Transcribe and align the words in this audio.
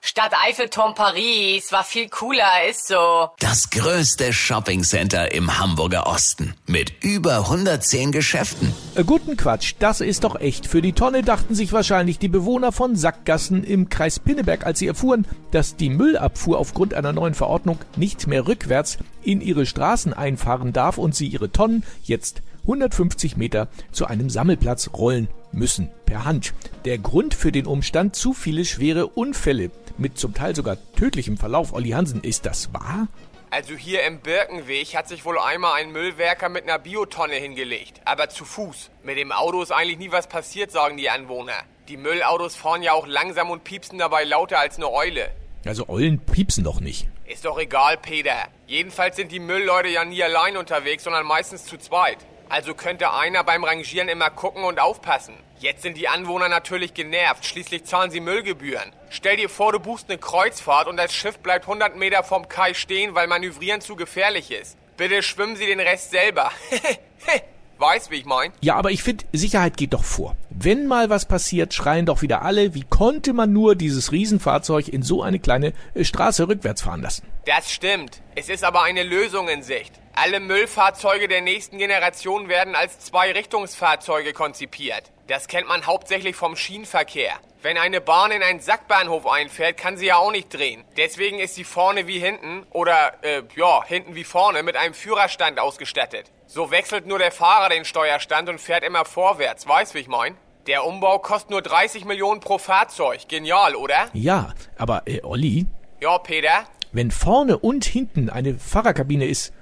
Stadt 0.00 0.32
Eiffelturm 0.46 0.94
Paris 0.94 1.72
war 1.72 1.82
viel 1.82 2.08
cooler, 2.08 2.68
ist 2.70 2.86
so. 2.86 3.30
Das 3.40 3.68
größte 3.70 4.32
Shoppingcenter 4.32 5.32
im 5.32 5.58
Hamburger 5.58 6.06
Osten 6.06 6.54
mit 6.66 6.92
über 7.02 7.38
110 7.38 8.12
Geschäften. 8.12 8.72
Äh, 8.94 9.02
guten 9.02 9.36
Quatsch, 9.36 9.74
das 9.80 10.00
ist 10.00 10.22
doch 10.22 10.40
echt. 10.40 10.66
Für 10.66 10.82
die 10.82 10.92
Tonne 10.92 11.22
dachten 11.22 11.54
sich 11.54 11.72
wahrscheinlich 11.72 12.18
die 12.18 12.28
Bewohner 12.28 12.70
von 12.70 12.94
Sackgassen 12.94 13.64
im 13.64 13.88
Kreis 13.88 14.20
Pinneberg, 14.20 14.64
als 14.64 14.78
sie 14.78 14.86
erfuhren, 14.86 15.26
dass 15.50 15.76
die 15.76 15.90
Müllabfuhr 15.90 16.58
aufgrund 16.58 16.94
einer 16.94 17.12
neuen 17.12 17.34
Verordnung 17.34 17.78
nicht 17.96 18.28
mehr 18.28 18.46
rückwärts 18.46 18.98
in 19.22 19.40
ihre 19.40 19.66
Straßen 19.66 20.12
einfahren 20.12 20.72
darf 20.72 20.98
und 20.98 21.14
sie 21.14 21.26
ihre 21.26 21.50
Tonnen 21.50 21.84
jetzt 22.04 22.42
150 22.62 23.36
Meter 23.36 23.68
zu 23.92 24.06
einem 24.06 24.30
Sammelplatz 24.30 24.90
rollen 24.92 25.28
müssen, 25.52 25.90
per 26.06 26.24
Hand. 26.24 26.52
Der 26.84 26.98
Grund 26.98 27.34
für 27.34 27.50
den 27.50 27.66
Umstand 27.66 28.14
zu 28.14 28.34
viele 28.34 28.64
schwere 28.64 29.06
Unfälle 29.06 29.70
mit 29.98 30.18
zum 30.18 30.34
Teil 30.34 30.54
sogar 30.54 30.76
tödlichem 30.96 31.36
Verlauf. 31.36 31.72
Olli 31.72 31.90
Hansen, 31.90 32.22
ist 32.22 32.46
das 32.46 32.72
wahr? 32.72 33.08
Also 33.50 33.74
hier 33.74 34.04
im 34.04 34.20
Birkenweg 34.20 34.94
hat 34.94 35.08
sich 35.08 35.24
wohl 35.24 35.38
einmal 35.38 35.80
ein 35.80 35.90
Müllwerker 35.90 36.48
mit 36.48 36.64
einer 36.64 36.78
Biotonne 36.78 37.34
hingelegt, 37.34 38.00
aber 38.04 38.28
zu 38.28 38.44
Fuß. 38.44 38.90
Mit 39.02 39.16
dem 39.16 39.32
Auto 39.32 39.62
ist 39.62 39.72
eigentlich 39.72 39.98
nie 39.98 40.12
was 40.12 40.26
passiert, 40.26 40.70
sagen 40.70 40.98
die 40.98 41.08
Anwohner. 41.08 41.62
Die 41.88 41.96
Müllautos 41.96 42.56
fahren 42.56 42.82
ja 42.82 42.92
auch 42.92 43.06
langsam 43.06 43.48
und 43.48 43.64
piepsen 43.64 43.98
dabei 43.98 44.24
lauter 44.24 44.58
als 44.58 44.76
eine 44.76 44.92
Eule. 44.92 45.30
Also 45.64 45.88
Eulen 45.88 46.18
piepsen 46.18 46.64
doch 46.64 46.80
nicht. 46.80 47.08
Ist 47.24 47.46
doch 47.46 47.58
egal, 47.58 47.96
Peter. 47.96 48.48
Jedenfalls 48.66 49.16
sind 49.16 49.32
die 49.32 49.40
Müllleute 49.40 49.88
ja 49.88 50.04
nie 50.04 50.22
allein 50.22 50.56
unterwegs, 50.58 51.04
sondern 51.04 51.26
meistens 51.26 51.64
zu 51.64 51.78
zweit. 51.78 52.18
Also 52.48 52.74
könnte 52.74 53.12
einer 53.12 53.44
beim 53.44 53.64
Rangieren 53.64 54.08
immer 54.08 54.30
gucken 54.30 54.64
und 54.64 54.80
aufpassen. 54.80 55.34
Jetzt 55.58 55.82
sind 55.82 55.96
die 55.96 56.08
Anwohner 56.08 56.48
natürlich 56.48 56.94
genervt, 56.94 57.44
schließlich 57.44 57.84
zahlen 57.84 58.10
sie 58.10 58.20
Müllgebühren. 58.20 58.92
Stell 59.10 59.36
dir 59.36 59.48
vor, 59.48 59.72
du 59.72 59.80
buchst 59.80 60.08
eine 60.08 60.18
Kreuzfahrt 60.18 60.88
und 60.88 60.96
das 60.96 61.12
Schiff 61.12 61.38
bleibt 61.40 61.66
100 61.66 61.96
Meter 61.96 62.22
vom 62.22 62.48
Kai 62.48 62.74
stehen, 62.74 63.14
weil 63.14 63.26
Manövrieren 63.26 63.80
zu 63.80 63.96
gefährlich 63.96 64.50
ist. 64.50 64.78
Bitte 64.96 65.22
schwimmen 65.22 65.56
Sie 65.56 65.66
den 65.66 65.80
Rest 65.80 66.10
selber. 66.10 66.50
Weiß, 67.78 68.10
wie 68.10 68.16
ich 68.16 68.24
mein? 68.24 68.52
Ja, 68.60 68.74
aber 68.74 68.90
ich 68.90 69.04
finde, 69.04 69.24
Sicherheit 69.32 69.76
geht 69.76 69.94
doch 69.94 70.02
vor. 70.02 70.36
Wenn 70.50 70.88
mal 70.88 71.10
was 71.10 71.26
passiert, 71.26 71.72
schreien 71.74 72.06
doch 72.06 72.22
wieder 72.22 72.42
alle, 72.42 72.74
wie 72.74 72.82
konnte 72.82 73.32
man 73.32 73.52
nur 73.52 73.76
dieses 73.76 74.10
Riesenfahrzeug 74.10 74.88
in 74.88 75.02
so 75.02 75.22
eine 75.22 75.38
kleine 75.38 75.72
äh, 75.94 76.02
Straße 76.02 76.48
rückwärts 76.48 76.82
fahren 76.82 77.02
lassen? 77.02 77.24
Das 77.46 77.70
stimmt. 77.70 78.20
Es 78.34 78.48
ist 78.48 78.64
aber 78.64 78.82
eine 78.82 79.04
Lösung 79.04 79.48
in 79.48 79.62
Sicht. 79.62 79.92
Alle 80.20 80.40
Müllfahrzeuge 80.40 81.28
der 81.28 81.42
nächsten 81.42 81.78
Generation 81.78 82.48
werden 82.48 82.74
als 82.74 82.98
Zwei-Richtungsfahrzeuge 82.98 84.32
konzipiert. 84.32 85.12
Das 85.28 85.46
kennt 85.46 85.68
man 85.68 85.86
hauptsächlich 85.86 86.34
vom 86.34 86.56
Schienenverkehr. 86.56 87.34
Wenn 87.62 87.78
eine 87.78 88.00
Bahn 88.00 88.32
in 88.32 88.42
einen 88.42 88.58
Sackbahnhof 88.58 89.28
einfährt, 89.28 89.76
kann 89.76 89.96
sie 89.96 90.06
ja 90.06 90.16
auch 90.16 90.32
nicht 90.32 90.52
drehen. 90.52 90.82
Deswegen 90.96 91.38
ist 91.38 91.54
sie 91.54 91.62
vorne 91.62 92.08
wie 92.08 92.18
hinten 92.18 92.66
oder, 92.70 93.12
äh, 93.22 93.42
ja, 93.54 93.84
hinten 93.84 94.16
wie 94.16 94.24
vorne 94.24 94.64
mit 94.64 94.74
einem 94.76 94.92
Führerstand 94.92 95.60
ausgestattet. 95.60 96.32
So 96.48 96.72
wechselt 96.72 97.06
nur 97.06 97.20
der 97.20 97.30
Fahrer 97.30 97.68
den 97.68 97.84
Steuerstand 97.84 98.48
und 98.48 98.60
fährt 98.60 98.82
immer 98.82 99.04
vorwärts. 99.04 99.68
Weißt, 99.68 99.94
wie 99.94 99.98
ich 100.00 100.08
mein? 100.08 100.36
Der 100.66 100.84
Umbau 100.84 101.20
kostet 101.20 101.50
nur 101.50 101.62
30 101.62 102.04
Millionen 102.04 102.40
pro 102.40 102.58
Fahrzeug. 102.58 103.28
Genial, 103.28 103.76
oder? 103.76 104.08
Ja, 104.14 104.52
aber 104.78 105.02
äh, 105.06 105.22
Olli, 105.22 105.66
Ja, 106.00 106.18
Peter? 106.18 106.64
wenn 106.90 107.10
vorne 107.12 107.58
und 107.58 107.84
hinten 107.84 108.30
eine 108.30 108.58
Fahrerkabine 108.58 109.26
ist, 109.26 109.52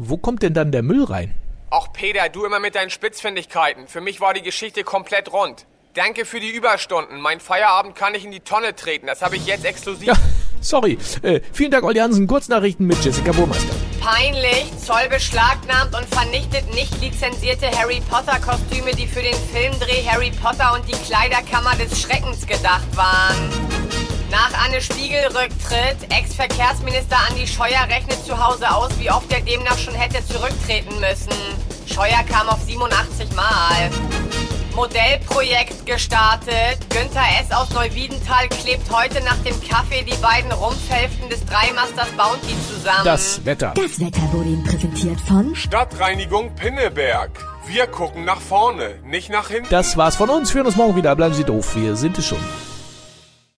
wo 0.00 0.16
kommt 0.16 0.44
denn 0.44 0.54
dann 0.54 0.70
der 0.70 0.82
Müll 0.82 1.04
rein? 1.04 1.34
Ach, 1.70 1.92
Peter, 1.92 2.28
du 2.28 2.44
immer 2.44 2.60
mit 2.60 2.76
deinen 2.76 2.90
Spitzfindigkeiten. 2.90 3.88
Für 3.88 4.00
mich 4.00 4.20
war 4.20 4.32
die 4.32 4.42
Geschichte 4.42 4.84
komplett 4.84 5.32
rund. 5.32 5.66
Danke 5.94 6.24
für 6.24 6.38
die 6.38 6.50
Überstunden. 6.50 7.20
Mein 7.20 7.40
Feierabend 7.40 7.96
kann 7.96 8.14
ich 8.14 8.24
in 8.24 8.30
die 8.30 8.40
Tonne 8.40 8.76
treten. 8.76 9.08
Das 9.08 9.22
habe 9.22 9.34
ich 9.36 9.44
jetzt 9.46 9.64
exklusiv. 9.64 10.06
Ja, 10.06 10.14
sorry. 10.60 10.96
Äh, 11.22 11.40
vielen 11.52 11.72
Dank, 11.72 11.82
Olli 11.82 11.98
Hansen. 11.98 12.28
Kurznachrichten 12.28 12.86
mit 12.86 13.04
Jessica 13.04 13.32
Burmeister. 13.32 13.74
Peinlich, 14.00 14.66
Zoll 14.78 15.08
beschlagnahmt 15.10 15.94
und 15.96 16.06
vernichtet 16.14 16.72
nicht 16.72 17.00
lizenzierte 17.00 17.66
Harry 17.76 18.00
Potter 18.08 18.38
Kostüme, 18.38 18.92
die 18.92 19.08
für 19.08 19.22
den 19.22 19.34
Filmdreh 19.52 20.06
Harry 20.06 20.30
Potter 20.40 20.74
und 20.74 20.86
die 20.86 20.92
Kleiderkammer 20.92 21.74
des 21.74 22.00
Schreckens 22.00 22.46
gedacht 22.46 22.96
waren. 22.96 23.77
Nach 24.30 24.52
Anne 24.64 24.80
Spiegel 24.80 25.24
Rücktritt, 25.26 26.10
Ex-Verkehrsminister 26.10 27.16
Andi 27.28 27.46
Scheuer 27.46 27.86
rechnet 27.88 28.24
zu 28.26 28.36
Hause 28.38 28.70
aus, 28.70 28.90
wie 28.98 29.10
oft 29.10 29.32
er 29.32 29.40
demnach 29.40 29.78
schon 29.78 29.94
hätte 29.94 30.24
zurücktreten 30.26 31.00
müssen. 31.00 31.32
Scheuer 31.86 32.22
kam 32.30 32.48
auf 32.48 32.60
87 32.62 33.34
Mal. 33.34 33.90
Modellprojekt 34.74 35.86
gestartet. 35.86 36.78
Günther 36.90 37.24
S. 37.40 37.50
aus 37.50 37.70
Neuwiedental 37.70 38.48
klebt 38.48 38.88
heute 38.92 39.24
nach 39.24 39.38
dem 39.38 39.60
Kaffee 39.66 40.04
die 40.04 40.16
beiden 40.18 40.52
Rumpfhälften 40.52 41.28
des 41.30 41.44
Dreimasters 41.46 42.10
Bounty 42.16 42.54
zusammen. 42.68 43.04
Das 43.04 43.44
Wetter. 43.44 43.72
Das 43.74 43.98
Wetter 43.98 44.32
wurde 44.32 44.50
Ihnen 44.50 44.62
präsentiert 44.62 45.20
von 45.22 45.56
Stadtreinigung 45.56 46.54
Pinneberg. 46.54 47.30
Wir 47.66 47.86
gucken 47.86 48.24
nach 48.24 48.40
vorne, 48.40 49.00
nicht 49.04 49.30
nach 49.30 49.48
hinten. 49.48 49.68
Das 49.70 49.96
war's 49.96 50.16
von 50.16 50.30
uns. 50.30 50.50
Wir 50.50 50.58
hören 50.58 50.66
uns 50.66 50.76
morgen 50.76 50.94
wieder. 50.96 51.16
Bleiben 51.16 51.34
Sie 51.34 51.44
doof. 51.44 51.74
Wir 51.74 51.96
sind 51.96 52.16
es 52.18 52.26
schon. 52.26 52.38